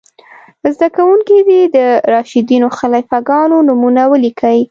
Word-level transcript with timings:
زده 0.75 0.87
کوونکي 0.97 1.37
دې 1.49 1.61
د 1.75 1.77
راشدینو 2.13 2.67
خلیفه 2.77 3.17
ګانو 3.29 3.57
نومونه 3.67 4.01
ولیکئ. 4.11 4.59